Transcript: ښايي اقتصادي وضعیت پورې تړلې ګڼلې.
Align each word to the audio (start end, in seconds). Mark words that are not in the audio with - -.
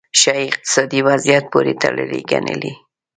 ښايي 0.19 0.45
اقتصادي 0.49 0.99
وضعیت 1.07 1.43
پورې 1.53 1.73
تړلې 1.81 2.19
ګڼلې. 2.31 2.71